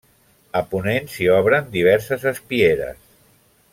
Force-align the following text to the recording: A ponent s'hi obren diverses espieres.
A 0.61 0.61
ponent 0.71 1.11
s'hi 1.15 1.27
obren 1.33 1.69
diverses 1.77 2.27
espieres. 2.33 3.05